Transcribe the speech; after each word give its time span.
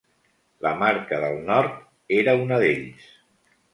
La 0.65 0.69
Marca 0.79 1.19
del 1.25 1.37
Nord 1.49 2.17
era 2.21 2.35
una 2.45 2.59
d'ells. 2.65 3.05